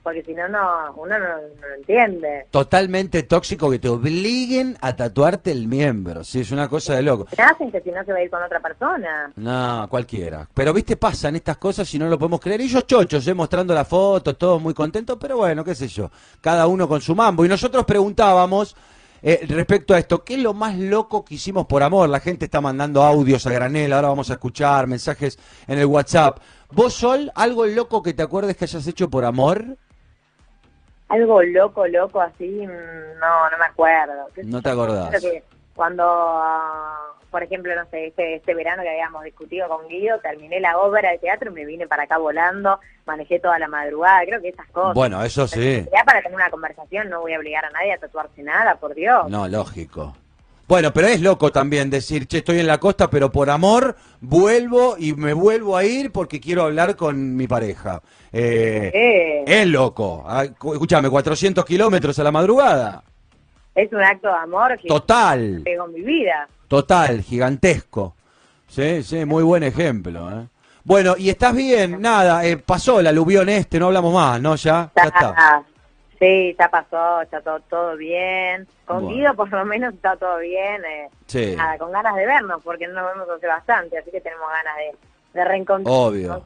porque 0.08 0.22
si 0.22 0.32
no, 0.32 0.48
no 0.48 0.94
uno 0.96 1.18
no, 1.18 1.26
no 1.26 1.68
lo 1.68 1.74
entiende. 1.76 2.46
Totalmente 2.50 3.24
tóxico 3.24 3.70
que 3.70 3.78
te 3.78 3.90
obliguen 3.90 4.74
a 4.80 4.96
tatuarte 4.96 5.52
el 5.52 5.68
miembro, 5.68 6.24
sí, 6.24 6.40
es 6.40 6.50
una 6.50 6.66
cosa 6.66 6.94
de 6.94 7.02
loco. 7.02 7.26
Me 7.36 7.44
hacen 7.44 7.70
que 7.70 7.82
si 7.82 7.90
no 7.90 8.02
se 8.06 8.12
va 8.12 8.18
a 8.18 8.22
ir 8.22 8.30
con 8.30 8.42
otra 8.42 8.58
persona. 8.58 9.30
No, 9.36 9.86
cualquiera. 9.90 10.48
Pero 10.54 10.72
viste, 10.72 10.96
pasan 10.96 11.36
estas 11.36 11.58
cosas 11.58 11.92
y 11.92 11.98
no 11.98 12.08
lo 12.08 12.18
podemos 12.18 12.40
creer. 12.40 12.62
Ellos 12.62 12.86
chochos, 12.86 13.28
eh, 13.28 13.34
mostrando 13.34 13.74
la 13.74 13.84
foto, 13.84 14.34
todos 14.34 14.62
muy 14.62 14.72
contentos, 14.72 15.18
pero 15.20 15.36
bueno, 15.36 15.62
qué 15.62 15.74
sé 15.74 15.88
yo. 15.88 16.10
Cada 16.40 16.66
uno 16.66 16.88
con 16.88 17.02
su 17.02 17.14
mambo. 17.14 17.44
Y 17.44 17.48
nosotros 17.50 17.84
preguntábamos 17.84 18.74
eh, 19.20 19.44
respecto 19.48 19.94
a 19.94 19.98
esto, 19.98 20.24
¿qué 20.24 20.34
es 20.34 20.40
lo 20.40 20.54
más 20.54 20.78
loco 20.78 21.22
que 21.24 21.34
hicimos 21.34 21.66
por 21.66 21.82
amor? 21.82 22.08
La 22.08 22.20
gente 22.20 22.46
está 22.46 22.60
mandando 22.60 23.02
audios 23.02 23.46
a 23.46 23.50
granel, 23.50 23.92
ahora 23.92 24.08
vamos 24.08 24.30
a 24.30 24.34
escuchar 24.34 24.86
mensajes 24.86 25.38
en 25.66 25.78
el 25.78 25.86
WhatsApp. 25.86 26.38
¿Vos, 26.70 26.94
Sol, 26.94 27.32
algo 27.34 27.66
loco 27.66 28.02
que 28.02 28.12
te 28.12 28.22
acuerdes 28.22 28.56
que 28.56 28.66
hayas 28.66 28.86
hecho 28.86 29.08
por 29.08 29.24
amor? 29.24 29.78
Algo 31.08 31.42
loco, 31.42 31.86
loco 31.86 32.20
así, 32.20 32.66
mm, 32.66 33.18
no, 33.18 33.50
no 33.50 33.58
me 33.58 33.64
acuerdo. 33.64 34.28
¿Qué 34.34 34.44
sé 34.44 34.50
No 34.50 34.60
te 34.60 34.70
acordás. 34.70 35.08
Creo 35.08 35.20
que 35.20 35.42
cuando, 35.74 36.04
ah, 36.04 37.12
por 37.30 37.42
ejemplo, 37.42 37.74
no 37.74 37.88
sé, 37.90 38.08
este, 38.08 38.36
este 38.36 38.54
verano 38.54 38.82
que 38.82 38.90
habíamos 38.90 39.24
discutido 39.24 39.68
con 39.68 39.86
Guido, 39.88 40.18
terminé 40.20 40.60
la 40.60 40.78
obra 40.78 41.10
de 41.10 41.18
teatro 41.18 41.50
y 41.50 41.54
me 41.54 41.64
vine 41.64 41.86
para 41.86 42.02
acá 42.02 42.18
volando, 42.18 42.80
manejé 43.06 43.38
toda 43.38 43.58
la 43.58 43.68
madrugada, 43.68 44.22
creo 44.26 44.40
que 44.40 44.48
esas 44.48 44.68
cosas. 44.68 44.94
Bueno, 44.94 45.22
eso 45.22 45.46
sí. 45.46 45.86
Ya 45.92 46.04
para 46.04 46.20
tener 46.20 46.34
una 46.34 46.50
conversación 46.50 47.08
no 47.08 47.20
voy 47.20 47.34
a 47.34 47.38
obligar 47.38 47.64
a 47.64 47.70
nadie 47.70 47.92
a 47.92 47.98
tatuarse 47.98 48.42
nada, 48.42 48.76
por 48.76 48.94
Dios. 48.94 49.28
No, 49.30 49.48
lógico. 49.48 50.14
Bueno, 50.68 50.92
pero 50.92 51.06
es 51.08 51.20
loco 51.22 51.50
también 51.50 51.88
decir, 51.88 52.26
che, 52.26 52.38
estoy 52.38 52.58
en 52.60 52.66
la 52.66 52.78
costa, 52.78 53.08
pero 53.08 53.32
por 53.32 53.48
amor 53.48 53.96
vuelvo 54.20 54.96
y 54.98 55.14
me 55.14 55.32
vuelvo 55.32 55.76
a 55.78 55.84
ir 55.84 56.12
porque 56.12 56.40
quiero 56.40 56.64
hablar 56.64 56.94
con 56.94 57.34
mi 57.36 57.46
pareja. 57.48 58.02
Eh, 58.30 58.90
Eh, 58.92 59.44
es 59.46 59.66
loco. 59.66 60.24
Ah, 60.28 60.44
Escúchame, 60.44 61.08
400 61.08 61.64
kilómetros 61.64 62.18
a 62.18 62.22
la 62.24 62.30
madrugada. 62.30 63.02
es 63.74 63.90
un 63.92 64.02
acto 64.02 64.28
de 64.28 64.34
amor 64.34 64.76
que 64.78 64.88
Total, 64.88 65.62
en 65.64 65.92
mi 65.94 66.02
vida. 66.02 66.46
total, 66.68 67.22
gigantesco. 67.22 68.14
Sí, 68.66 69.02
sí, 69.02 69.24
muy 69.24 69.42
buen 69.44 69.62
ejemplo. 69.62 70.30
¿eh? 70.30 70.46
Bueno, 70.84 71.14
y 71.16 71.30
estás 71.30 71.54
bien, 71.54 71.98
nada, 72.02 72.44
eh, 72.44 72.58
pasó 72.58 73.00
el 73.00 73.06
aluvión 73.06 73.48
este, 73.48 73.78
no 73.78 73.86
hablamos 73.86 74.12
más, 74.12 74.38
¿no? 74.42 74.54
Ya, 74.56 74.90
ya 74.94 75.02
está. 75.04 75.64
Sí, 76.18 76.56
ya 76.58 76.68
pasó, 76.68 77.22
está 77.22 77.40
todo, 77.40 77.60
todo 77.70 77.96
bien. 77.96 78.66
Con 78.84 79.04
Bueno. 79.04 79.16
Guido 79.16 79.34
por 79.34 79.50
lo 79.50 79.64
menos 79.64 79.94
está 79.94 80.16
todo 80.16 80.38
bien. 80.38 80.84
eh, 80.84 81.08
Sí, 81.26 81.54
nada, 81.56 81.78
con 81.78 81.92
ganas 81.92 82.16
de 82.16 82.26
vernos, 82.26 82.60
porque 82.64 82.88
no 82.88 82.94
nos 82.94 83.12
vemos 83.12 83.28
hace 83.30 83.46
bastante, 83.46 83.98
así 83.98 84.10
que 84.10 84.20
tenemos 84.20 84.46
ganas 84.50 84.76
de, 84.78 85.38
de 85.38 85.44
reencontrarnos. 85.44 86.08
obvio. 86.08 86.44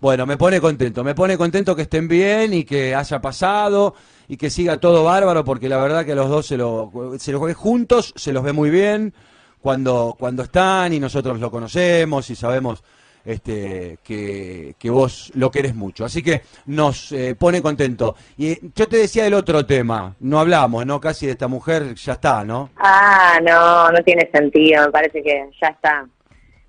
Bueno, 0.00 0.26
me 0.26 0.36
pone 0.36 0.60
contento, 0.60 1.02
me 1.02 1.16
pone 1.16 1.36
contento 1.36 1.74
que 1.74 1.82
estén 1.82 2.06
bien 2.06 2.54
y 2.54 2.62
que 2.64 2.94
haya 2.94 3.20
pasado 3.20 3.94
y 4.28 4.36
que 4.36 4.48
siga 4.50 4.76
todo 4.78 5.02
bárbaro, 5.02 5.44
porque 5.44 5.68
la 5.68 5.78
verdad 5.78 6.04
que 6.06 6.14
los 6.14 6.28
dos 6.28 6.46
se, 6.46 6.56
lo, 6.56 6.92
se 7.18 7.32
los 7.32 7.40
ve 7.42 7.54
juntos, 7.54 8.12
se 8.14 8.32
los 8.32 8.44
ve 8.44 8.52
muy 8.52 8.70
bien 8.70 9.12
cuando, 9.60 10.14
cuando 10.16 10.44
están 10.44 10.92
y 10.92 11.00
nosotros 11.00 11.40
lo 11.40 11.50
conocemos 11.50 12.30
y 12.30 12.36
sabemos 12.36 12.84
este, 13.28 13.98
que, 14.02 14.74
que 14.78 14.90
vos 14.90 15.30
lo 15.34 15.50
querés 15.50 15.74
mucho. 15.74 16.04
Así 16.04 16.22
que 16.22 16.42
nos 16.66 17.12
eh, 17.12 17.34
pone 17.34 17.60
contento. 17.62 18.16
Y 18.36 18.52
eh, 18.52 18.60
yo 18.74 18.88
te 18.88 18.96
decía 18.96 19.24
del 19.24 19.34
otro 19.34 19.66
tema, 19.66 20.14
no 20.20 20.40
hablamos, 20.40 20.86
¿no? 20.86 20.98
Casi 21.00 21.26
de 21.26 21.32
esta 21.32 21.46
mujer, 21.48 21.94
ya 21.94 22.14
está, 22.14 22.44
¿no? 22.44 22.70
Ah, 22.76 23.38
no, 23.42 23.90
no 23.92 24.02
tiene 24.02 24.28
sentido, 24.32 24.86
me 24.86 24.92
parece 24.92 25.22
que 25.22 25.50
ya 25.60 25.68
está. 25.68 26.06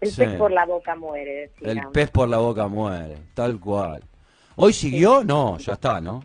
El 0.01 0.11
Sí. 0.11 0.21
pez 0.21 0.35
por 0.35 0.51
la 0.51 0.65
boca 0.65 0.95
muere. 0.95 1.51
El 1.61 1.75
decían. 1.75 1.91
pez 1.91 2.09
por 2.09 2.29
la 2.29 2.37
boca 2.37 2.67
muere, 2.67 3.17
tal 3.33 3.59
cual. 3.59 4.01
¿Hoy 4.55 4.73
siguió? 4.73 5.23
No, 5.23 5.57
ya 5.57 5.73
está, 5.73 5.99
¿no? 6.01 6.23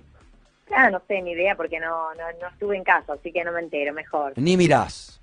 Ah, 0.75 0.91
no 0.91 1.01
sé, 1.07 1.21
ni 1.23 1.33
idea, 1.33 1.55
porque 1.57 1.79
no, 1.79 2.13
no, 2.15 2.23
no 2.41 2.49
estuve 2.49 2.77
en 2.77 2.83
casa, 2.85 3.13
así 3.13 3.31
que 3.33 3.45
no 3.45 3.53
me 3.53 3.61
entero, 3.61 3.93
mejor. 3.93 4.33
Ni 4.37 4.57
mirás. 4.57 5.21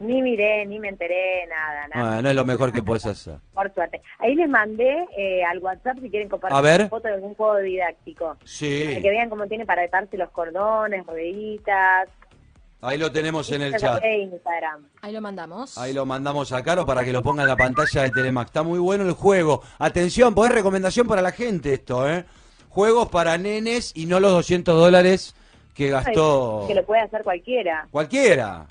Ni 0.00 0.20
miré, 0.22 0.66
ni 0.66 0.80
me 0.80 0.88
enteré, 0.88 1.46
nada, 1.48 1.88
nada. 1.88 2.14
Bueno, 2.14 2.28
es 2.30 2.34
lo 2.34 2.44
mejor 2.44 2.72
que 2.72 2.82
puedes 2.82 3.06
hacer. 3.06 3.38
Por 3.54 3.72
suerte. 3.74 4.02
Ahí 4.18 4.34
les 4.34 4.48
mandé 4.48 5.06
eh, 5.16 5.44
al 5.44 5.58
WhatsApp 5.60 5.98
si 6.02 6.10
quieren 6.10 6.28
compartir 6.28 6.58
A 6.58 6.60
ver. 6.60 6.80
una 6.80 6.88
foto 6.90 7.08
de 7.08 7.14
algún 7.14 7.34
juego 7.34 7.58
didáctico. 7.58 8.36
Sí, 8.44 8.84
Para 8.88 9.00
que 9.02 9.10
vean 9.10 9.30
cómo 9.30 9.46
tiene 9.46 9.64
para 9.64 9.82
atarse 9.84 10.16
los 10.16 10.30
cordones, 10.30 11.06
rueditas. 11.06 12.08
ahí 12.82 12.98
lo 12.98 13.12
tenemos 13.12 13.50
en 13.52 13.62
el 13.62 13.76
chat. 13.76 14.02
Instagram. 14.04 14.88
Ahí 15.00 15.12
lo 15.12 15.20
mandamos. 15.20 15.78
Ahí 15.78 15.92
lo 15.92 16.04
mandamos 16.04 16.52
a 16.52 16.62
Caro 16.64 16.84
para 16.84 17.04
que 17.04 17.12
lo 17.12 17.22
ponga 17.22 17.42
en 17.44 17.48
la 17.48 17.56
pantalla 17.56 18.02
de 18.02 18.10
Telemax. 18.10 18.46
Está 18.48 18.62
muy 18.64 18.80
bueno 18.80 19.04
el 19.04 19.12
juego. 19.12 19.62
Atención, 19.78 20.34
poner 20.34 20.52
recomendación 20.52 21.06
para 21.06 21.22
la 21.22 21.30
gente 21.30 21.72
esto, 21.72 22.08
¿eh? 22.10 22.24
Juegos 22.68 23.08
para 23.10 23.38
nenes 23.38 23.92
y 23.94 24.06
no 24.06 24.18
los 24.18 24.32
200 24.32 24.74
dólares 24.76 25.36
que 25.72 25.88
gastó 25.90 26.64
Que 26.66 26.74
lo 26.74 26.84
puede 26.84 27.02
hacer 27.02 27.22
cualquiera. 27.22 27.86
cualquiera. 27.92 28.66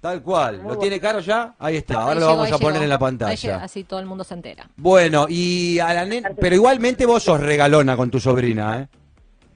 Tal 0.00 0.22
cual. 0.22 0.62
¿Lo 0.62 0.78
tiene 0.78 1.00
Caro 1.00 1.20
ya? 1.20 1.54
Ahí 1.58 1.76
está. 1.76 1.94
Ahora 2.00 2.12
Ahí 2.14 2.20
lo 2.20 2.26
vamos 2.26 2.52
a 2.52 2.58
poner 2.58 2.74
llegó. 2.74 2.84
en 2.84 2.88
la 2.90 2.98
pantalla. 2.98 3.56
así 3.62 3.84
todo 3.84 3.98
el 4.00 4.06
mundo 4.06 4.22
se 4.24 4.34
entera. 4.34 4.68
Bueno, 4.76 5.26
y 5.28 5.78
a 5.80 5.92
la 5.94 6.04
nena... 6.04 6.30
Pero 6.38 6.54
igualmente 6.54 7.06
vos 7.06 7.22
sos 7.22 7.40
regalona 7.40 7.96
con 7.96 8.10
tu 8.10 8.20
sobrina, 8.20 8.80
¿eh? 8.82 8.88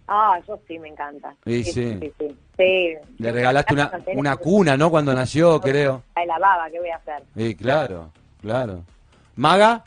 Ah, 0.08 0.40
yo 0.48 0.58
sí, 0.66 0.76
me 0.78 0.88
encanta. 0.88 1.32
Sí, 1.44 1.62
sí. 1.62 1.72
sí, 2.00 2.12
sí. 2.18 2.36
Sí. 2.58 2.94
Le 3.18 3.30
regalaste 3.32 3.74
una, 3.74 3.92
una 4.14 4.36
cuna, 4.36 4.76
¿no? 4.76 4.90
Cuando 4.90 5.14
nació, 5.14 5.60
creo. 5.60 6.02
La 6.26 6.38
baba, 6.38 6.68
¿qué 6.70 6.80
voy 6.80 6.88
a 6.90 6.96
hacer? 6.96 7.22
Sí, 7.36 7.54
claro, 7.54 8.10
claro. 8.40 8.82
¿Maga? 9.36 9.84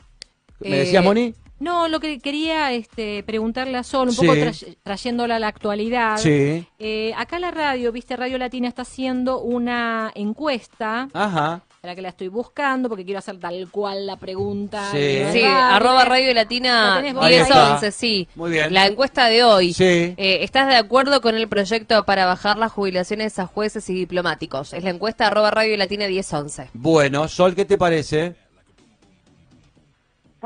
¿Me 0.60 0.78
decías, 0.78 1.02
Eh, 1.02 1.06
Moni? 1.06 1.34
No, 1.60 1.88
lo 1.88 2.00
que 2.00 2.18
quería 2.18 2.72
este, 2.72 3.22
preguntarle 3.22 3.78
a 3.78 3.82
Sol, 3.84 4.08
un 4.08 4.14
Sí. 4.14 4.26
poco 4.26 4.34
tra- 4.34 4.76
trayéndola 4.82 5.36
a 5.36 5.38
la 5.38 5.48
actualidad. 5.48 6.16
Sí. 6.18 6.66
Eh, 6.78 7.12
acá 7.16 7.38
la 7.38 7.50
radio, 7.50 7.92
viste, 7.92 8.16
Radio 8.16 8.38
Latina 8.38 8.68
está 8.68 8.82
haciendo 8.82 9.40
una 9.40 10.10
encuesta, 10.14 11.08
Ajá. 11.12 11.62
para 11.80 11.94
que 11.94 12.02
la 12.02 12.08
estoy 12.08 12.28
buscando, 12.28 12.88
porque 12.88 13.04
quiero 13.04 13.18
hacer 13.18 13.38
tal 13.38 13.68
cual 13.70 14.06
la 14.06 14.16
pregunta. 14.16 14.90
Sí. 14.90 15.22
Sí, 15.32 15.42
arroba. 15.44 16.04
Radio 16.04 16.28
¿La 16.28 16.42
Latina 16.42 16.94
tenés 16.96 17.14
vos 17.14 17.24
Ahí 17.24 17.34
está. 17.34 17.54
1011, 17.54 17.92
sí. 17.92 18.28
Muy 18.34 18.50
bien. 18.50 18.72
La 18.74 18.86
encuesta 18.86 19.26
de 19.28 19.44
hoy. 19.44 19.72
Sí. 19.72 19.84
Eh, 20.16 20.38
¿Estás 20.42 20.66
de 20.68 20.76
acuerdo 20.76 21.20
con 21.20 21.36
el 21.36 21.48
proyecto 21.48 22.04
para 22.04 22.26
bajar 22.26 22.58
las 22.58 22.72
jubilaciones 22.72 23.38
a 23.38 23.46
jueces 23.46 23.88
y 23.90 23.94
diplomáticos? 23.94 24.72
Es 24.72 24.82
la 24.82 24.90
encuesta 24.90 25.26
arroba 25.28 25.50
Radio 25.50 25.76
Latina 25.76 26.06
1011. 26.08 26.70
Bueno, 26.74 27.28
Sol, 27.28 27.54
¿qué 27.54 27.64
te 27.64 27.78
parece? 27.78 28.34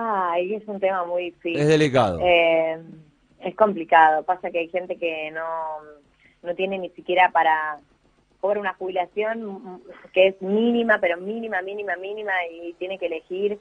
Ay, 0.01 0.55
es 0.55 0.67
un 0.69 0.79
tema 0.79 1.05
muy 1.05 1.25
difícil. 1.25 1.59
Es 1.59 1.67
delicado. 1.67 2.21
Eh, 2.23 2.79
es 3.41 3.57
complicado. 3.57 4.23
Pasa 4.23 4.51
que 4.51 4.61
hay 4.61 4.69
gente 4.69 4.97
que 4.97 5.31
no, 5.33 5.45
no 6.43 6.55
tiene 6.55 6.79
ni 6.79 6.91
siquiera 6.91 7.31
para 7.33 7.81
cobrar 8.41 8.59
una 8.59 8.75
jubilación 8.75 9.43
mm, 9.43 9.81
que 10.13 10.29
es 10.29 10.41
mínima, 10.41 10.99
pero 11.01 11.17
mínima, 11.17 11.63
mínima, 11.63 11.97
mínima, 11.97 12.33
y 12.49 12.75
tiene 12.75 12.99
que 12.99 13.07
elegir 13.07 13.59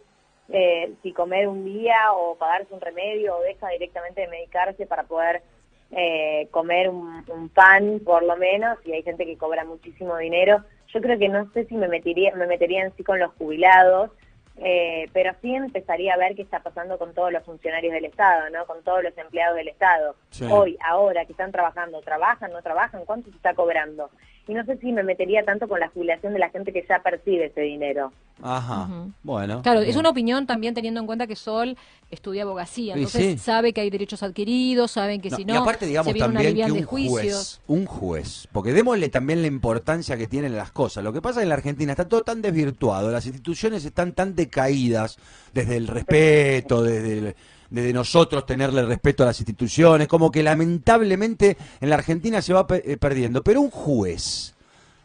eh, 0.49 0.93
si 1.01 1.11
comer 1.11 1.47
un 1.47 1.65
día 1.65 2.13
o 2.13 2.35
pagarse 2.35 2.71
un 2.71 2.81
remedio 2.81 3.35
o 3.35 3.41
deja 3.41 3.69
directamente 3.69 4.21
de 4.21 4.27
medicarse 4.27 4.85
para 4.85 5.03
poder 5.03 5.41
eh, 5.89 6.47
comer 6.51 6.89
un, 6.89 7.25
un 7.29 7.49
pan, 7.49 7.99
por 8.05 8.21
lo 8.21 8.37
menos, 8.37 8.77
y 8.85 8.91
hay 8.91 9.01
gente 9.01 9.25
que 9.25 9.37
cobra 9.37 9.65
muchísimo 9.65 10.15
dinero. 10.17 10.63
Yo 10.93 11.01
creo 11.01 11.17
que 11.17 11.29
no 11.29 11.51
sé 11.53 11.65
si 11.65 11.73
me 11.73 11.87
metería, 11.87 12.35
me 12.35 12.45
metería 12.45 12.83
en 12.83 12.95
sí 12.95 13.03
con 13.03 13.19
los 13.19 13.33
jubilados, 13.33 14.11
eh, 14.59 15.07
pero 15.13 15.33
sí 15.41 15.53
empezaría 15.53 16.13
a 16.13 16.17
ver 16.17 16.35
qué 16.35 16.41
está 16.41 16.59
pasando 16.59 16.97
con 16.97 17.13
todos 17.13 17.31
los 17.31 17.43
funcionarios 17.43 17.93
del 17.93 18.05
Estado, 18.05 18.49
¿no? 18.49 18.65
Con 18.65 18.83
todos 18.83 19.03
los 19.03 19.17
empleados 19.17 19.55
del 19.55 19.67
Estado. 19.67 20.15
Sí. 20.31 20.47
Hoy, 20.49 20.77
ahora, 20.83 21.25
que 21.25 21.33
están 21.33 21.51
trabajando, 21.51 22.01
¿trabajan, 22.01 22.51
no 22.51 22.61
trabajan? 22.61 23.05
¿Cuánto 23.05 23.29
se 23.29 23.35
está 23.35 23.53
cobrando? 23.53 24.09
Y 24.47 24.53
no 24.53 24.63
sé 24.65 24.77
si 24.77 24.91
me 24.93 25.03
metería 25.03 25.43
tanto 25.43 25.67
con 25.67 25.79
la 25.79 25.89
jubilación 25.89 26.31
de 26.31 26.39
la 26.39 26.49
gente 26.49 26.71
que 26.71 26.85
ya 26.87 26.99
percibe 27.03 27.47
ese 27.47 27.61
dinero. 27.61 28.13
Ajá. 28.41 28.87
Bueno. 29.23 29.61
Claro, 29.61 29.81
es 29.81 29.95
una 29.97 30.09
opinión 30.09 30.45
también 30.47 30.73
teniendo 30.73 30.99
en 31.01 31.05
cuenta 31.05 31.27
que 31.27 31.35
Sol 31.35 31.75
estudia 32.11 32.43
abogacía, 32.43 32.93
entonces 32.95 33.33
sí. 33.33 33.37
sabe 33.39 33.73
que 33.73 33.81
hay 33.81 33.89
derechos 33.89 34.23
adquiridos, 34.23 34.91
saben 34.91 35.19
que 35.19 35.29
No, 35.31 35.35
si 35.35 35.41
y 35.41 35.45
no, 35.45 35.57
aparte 35.63 35.85
digamos 35.85 36.07
se 36.07 36.13
viene 36.13 36.29
una 36.29 36.41
también 36.41 36.55
que 36.67 36.71
de 36.73 36.79
un 36.79 36.85
juicios. 36.85 37.59
juez, 37.67 37.79
un 37.79 37.85
juez, 37.85 38.47
porque 38.53 38.71
démosle 38.71 39.09
también 39.09 39.41
la 39.41 39.47
importancia 39.47 40.15
que 40.15 40.27
tienen 40.27 40.55
las 40.55 40.71
cosas. 40.71 41.03
Lo 41.03 41.11
que 41.11 41.21
pasa 41.21 41.41
en 41.41 41.49
la 41.49 41.55
Argentina 41.55 41.91
está 41.91 42.07
todo 42.07 42.21
tan 42.21 42.41
desvirtuado, 42.41 43.11
las 43.11 43.25
instituciones 43.25 43.83
están 43.83 44.13
tan 44.13 44.35
decaídas 44.35 45.17
desde 45.53 45.75
el 45.75 45.87
respeto, 45.87 46.83
desde 46.83 47.17
el- 47.17 47.35
desde 47.69 47.93
nosotros 47.93 48.45
tenerle 48.45 48.83
respeto 48.85 49.23
a 49.23 49.27
las 49.27 49.39
instituciones, 49.39 50.07
como 50.07 50.31
que 50.31 50.43
lamentablemente 50.43 51.57
en 51.81 51.89
la 51.89 51.95
Argentina 51.95 52.41
se 52.41 52.53
va 52.53 52.65
pe- 52.67 52.83
eh, 52.85 52.97
perdiendo. 52.97 53.43
Pero 53.43 53.61
un 53.61 53.69
juez 53.69 54.55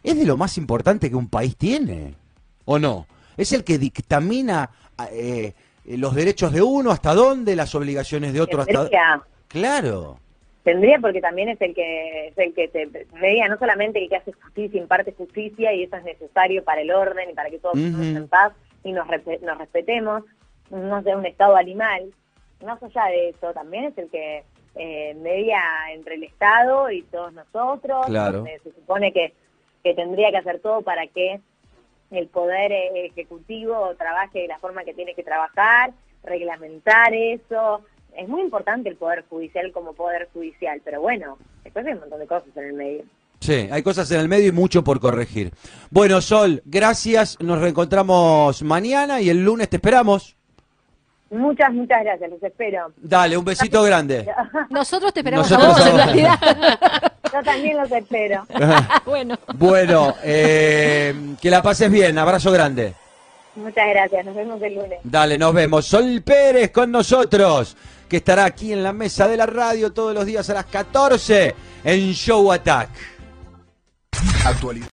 es 0.02 0.16
de 0.18 0.24
lo 0.24 0.36
más 0.36 0.56
importante 0.58 1.08
que 1.10 1.16
un 1.16 1.28
país 1.28 1.56
tiene, 1.56 2.14
¿o 2.64 2.78
no? 2.78 3.06
Es 3.36 3.52
el 3.52 3.64
que 3.64 3.78
dictamina 3.78 4.70
eh, 5.10 5.52
eh, 5.86 5.96
los 5.98 6.14
derechos 6.14 6.52
de 6.52 6.62
uno, 6.62 6.90
hasta 6.90 7.14
dónde, 7.14 7.56
las 7.56 7.74
obligaciones 7.74 8.32
de 8.32 8.40
otro, 8.40 8.60
hasta 8.60 8.72
Tendría, 8.80 9.22
Claro. 9.48 10.18
tendría 10.62 10.98
porque 11.00 11.20
también 11.20 11.48
es 11.48 11.60
el 11.60 11.74
que 11.74 12.28
es 12.28 12.38
el 12.38 12.54
que 12.54 12.68
te 12.68 13.06
media 13.20 13.48
no 13.48 13.58
solamente 13.58 14.02
el 14.02 14.08
que 14.08 14.16
hace 14.16 14.32
justicia, 14.32 14.80
imparte 14.80 15.12
justicia 15.12 15.72
y 15.74 15.82
eso 15.82 15.96
es 15.96 16.04
necesario 16.04 16.62
para 16.64 16.80
el 16.82 16.90
orden 16.92 17.30
y 17.30 17.34
para 17.34 17.50
que 17.50 17.58
todos 17.58 17.74
Ujú. 17.74 17.84
estemos 17.86 18.06
en 18.06 18.28
paz 18.28 18.52
y 18.84 18.92
nos, 18.92 19.06
nos 19.42 19.58
respetemos, 19.58 20.22
no 20.70 21.02
sea 21.02 21.16
un 21.16 21.26
estado 21.26 21.56
animal. 21.56 22.12
Más 22.62 22.82
allá 22.82 23.06
de 23.06 23.30
eso, 23.30 23.52
también 23.52 23.84
es 23.84 23.98
el 23.98 24.08
que 24.10 24.44
eh, 24.74 25.14
media 25.14 25.60
entre 25.92 26.14
el 26.14 26.24
Estado 26.24 26.90
y 26.90 27.02
todos 27.02 27.32
nosotros. 27.32 28.06
Claro. 28.06 28.38
donde 28.38 28.58
se 28.60 28.72
supone 28.72 29.12
que, 29.12 29.32
que 29.82 29.94
tendría 29.94 30.30
que 30.30 30.38
hacer 30.38 30.60
todo 30.60 30.82
para 30.82 31.06
que 31.06 31.40
el 32.10 32.28
poder 32.28 32.72
eh, 32.72 33.06
ejecutivo 33.06 33.94
trabaje 33.96 34.40
de 34.40 34.48
la 34.48 34.58
forma 34.58 34.84
que 34.84 34.94
tiene 34.94 35.14
que 35.14 35.22
trabajar, 35.22 35.92
reglamentar 36.22 37.12
eso. 37.14 37.82
Es 38.16 38.28
muy 38.28 38.42
importante 38.42 38.88
el 38.88 38.96
poder 38.96 39.24
judicial 39.28 39.72
como 39.72 39.94
poder 39.94 40.28
judicial, 40.32 40.80
pero 40.84 41.00
bueno, 41.00 41.38
después 41.64 41.86
hay 41.86 41.94
un 41.94 42.00
montón 42.00 42.20
de 42.20 42.26
cosas 42.26 42.48
en 42.56 42.64
el 42.64 42.72
medio. 42.74 43.04
Sí, 43.40 43.68
hay 43.72 43.82
cosas 43.82 44.08
en 44.12 44.20
el 44.20 44.28
medio 44.28 44.48
y 44.48 44.52
mucho 44.52 44.84
por 44.84 45.00
corregir. 45.00 45.52
Bueno, 45.90 46.20
Sol, 46.20 46.62
gracias. 46.64 47.38
Nos 47.40 47.60
reencontramos 47.60 48.62
mañana 48.62 49.20
y 49.20 49.30
el 49.30 49.44
lunes 49.44 49.68
te 49.68 49.76
esperamos. 49.76 50.36
Muchas, 51.32 51.72
muchas 51.72 52.04
gracias, 52.04 52.30
los 52.30 52.42
espero. 52.42 52.92
Dale, 52.98 53.38
un 53.38 53.44
besito 53.44 53.82
grande. 53.82 54.28
Nosotros 54.68 55.14
te 55.14 55.20
esperamos 55.20 55.50
Nosotros 55.50 55.76
a 55.76 55.78
vos, 55.78 55.86
en 55.86 55.92
ahora. 55.92 56.04
realidad. 56.04 57.12
Yo 57.32 57.42
también 57.42 57.76
los 57.78 57.90
espero. 57.90 58.46
bueno. 59.06 59.38
Bueno, 59.54 60.14
eh, 60.22 61.14
que 61.40 61.50
la 61.50 61.62
pases 61.62 61.90
bien. 61.90 62.18
Abrazo 62.18 62.52
grande. 62.52 62.92
Muchas 63.54 63.88
gracias, 63.88 64.26
nos 64.26 64.34
vemos 64.34 64.60
el 64.62 64.74
lunes. 64.74 64.98
Dale, 65.04 65.38
nos 65.38 65.54
vemos. 65.54 65.86
Sol 65.86 66.22
Pérez 66.22 66.70
con 66.70 66.90
nosotros, 66.90 67.76
que 68.08 68.18
estará 68.18 68.44
aquí 68.44 68.72
en 68.72 68.82
la 68.82 68.92
mesa 68.92 69.26
de 69.26 69.38
la 69.38 69.46
radio 69.46 69.90
todos 69.92 70.14
los 70.14 70.26
días 70.26 70.48
a 70.50 70.54
las 70.54 70.66
14 70.66 71.54
en 71.84 72.12
Show 72.12 72.52
Attack. 72.52 72.90
Actualidad. 74.44 74.88